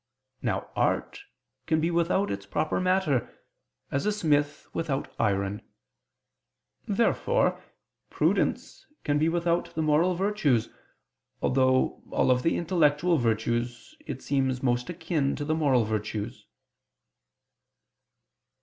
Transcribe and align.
Now 0.41 0.71
art 0.75 1.21
can 1.67 1.79
be 1.79 1.91
without 1.91 2.31
its 2.31 2.47
proper 2.47 2.79
matter, 2.79 3.37
as 3.91 4.07
a 4.07 4.11
smith 4.11 4.65
without 4.73 5.13
iron. 5.19 5.61
Therefore 6.87 7.63
prudence 8.09 8.87
can 9.03 9.19
be 9.19 9.29
without 9.29 9.75
the 9.75 9.83
moral 9.83 10.15
virtues, 10.15 10.69
although 11.39 12.01
of 12.11 12.13
all 12.13 12.35
the 12.35 12.57
intellectual 12.57 13.19
virtues, 13.19 13.93
it 14.07 14.23
seems 14.23 14.63
most 14.63 14.89
akin 14.89 15.35
to 15.35 15.45
the 15.45 15.53
moral 15.53 15.85
virtues. 15.85 16.47